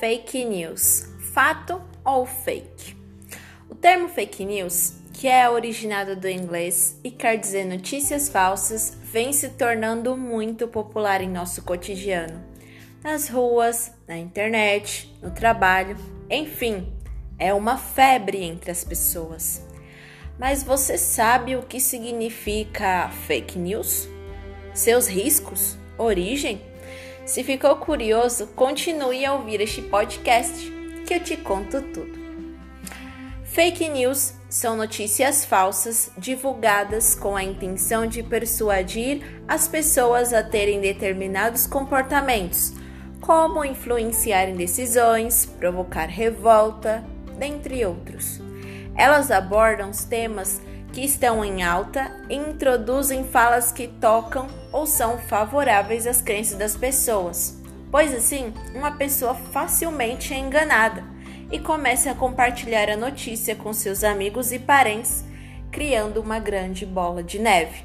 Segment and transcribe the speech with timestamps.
[0.00, 2.96] Fake news, fato ou fake?
[3.68, 9.30] O termo fake news, que é originado do inglês e quer dizer notícias falsas, vem
[9.30, 12.42] se tornando muito popular em nosso cotidiano.
[13.04, 15.98] Nas ruas, na internet, no trabalho,
[16.30, 16.90] enfim,
[17.38, 19.62] é uma febre entre as pessoas.
[20.38, 24.08] Mas você sabe o que significa fake news?
[24.72, 25.76] Seus riscos?
[25.98, 26.69] Origem?
[27.30, 30.68] Se ficou curioso, continue a ouvir este podcast
[31.06, 32.18] que eu te conto tudo.
[33.44, 40.80] Fake news são notícias falsas divulgadas com a intenção de persuadir as pessoas a terem
[40.80, 42.72] determinados comportamentos,
[43.20, 47.04] como influenciar em decisões, provocar revolta,
[47.38, 48.40] dentre outros.
[49.00, 50.60] Elas abordam os temas
[50.92, 56.76] que estão em alta e introduzem falas que tocam ou são favoráveis às crenças das
[56.76, 57.58] pessoas,
[57.90, 61.02] pois assim uma pessoa facilmente é enganada
[61.50, 65.24] e começa a compartilhar a notícia com seus amigos e parentes,
[65.72, 67.82] criando uma grande bola de neve.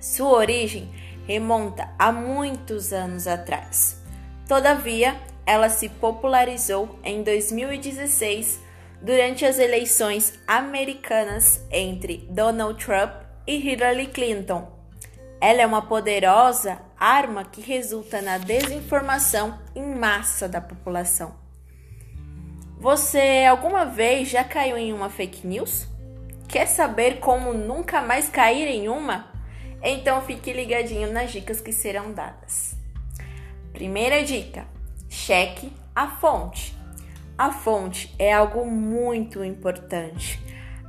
[0.00, 0.88] Sua origem
[1.26, 4.00] remonta a muitos anos atrás.
[4.48, 8.67] Todavia, ela se popularizou em 2016
[9.00, 13.12] durante as eleições americanas entre Donald Trump
[13.46, 14.70] e Hillary Clinton.
[15.40, 21.34] Ela é uma poderosa arma que resulta na desinformação em massa da população.
[22.78, 25.86] Você alguma vez já caiu em uma fake news?
[26.48, 29.32] Quer saber como nunca mais cair em uma?
[29.82, 32.76] Então fique ligadinho nas dicas que serão dadas.
[33.72, 34.66] Primeira dica:
[35.08, 36.77] cheque a fonte.
[37.38, 40.42] A fonte é algo muito importante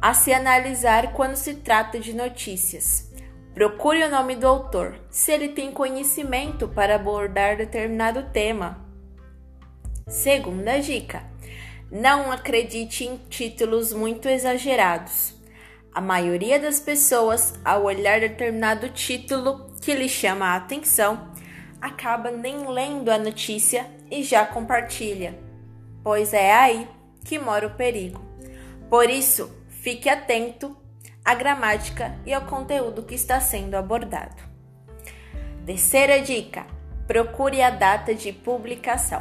[0.00, 3.12] a se analisar quando se trata de notícias.
[3.52, 8.78] Procure o nome do autor, se ele tem conhecimento para abordar determinado tema.
[10.06, 11.24] Segunda dica:
[11.90, 15.34] não acredite em títulos muito exagerados.
[15.92, 21.32] A maioria das pessoas, ao olhar determinado título que lhe chama a atenção,
[21.80, 25.45] acaba nem lendo a notícia e já compartilha
[26.06, 26.88] pois é aí
[27.24, 28.22] que mora o perigo.
[28.88, 30.76] Por isso, fique atento
[31.24, 34.40] à gramática e ao conteúdo que está sendo abordado.
[35.66, 36.64] Terceira dica:
[37.08, 39.20] procure a data de publicação.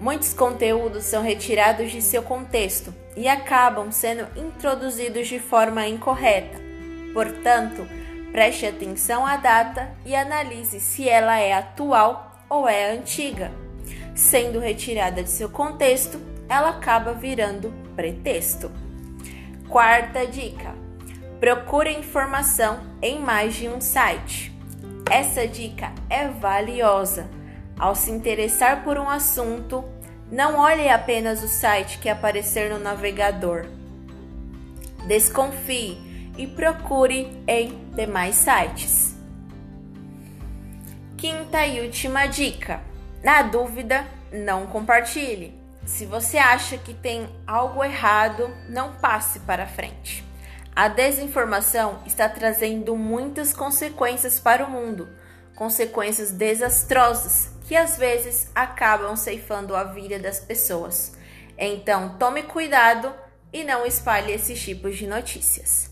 [0.00, 6.58] Muitos conteúdos são retirados de seu contexto e acabam sendo introduzidos de forma incorreta.
[7.14, 7.86] Portanto,
[8.32, 13.61] preste atenção à data e analise se ela é atual ou é antiga
[14.14, 18.70] sendo retirada de seu contexto, ela acaba virando pretexto.
[19.68, 20.74] Quarta dica:
[21.40, 24.52] procure informação em mais de um site.
[25.10, 27.28] Essa dica é valiosa.
[27.78, 29.84] Ao se interessar por um assunto,
[30.30, 33.66] não olhe apenas o site que aparecer no navegador.
[35.06, 35.98] Desconfie
[36.38, 39.16] e procure em demais sites.
[41.16, 42.80] Quinta e última dica:
[43.22, 45.60] na dúvida, não compartilhe.
[45.84, 50.24] Se você acha que tem algo errado, não passe para frente.
[50.74, 55.08] A desinformação está trazendo muitas consequências para o mundo,
[55.54, 61.16] consequências desastrosas que às vezes acabam ceifando a vida das pessoas.
[61.58, 63.14] Então, tome cuidado
[63.52, 65.91] e não espalhe esses tipos de notícias.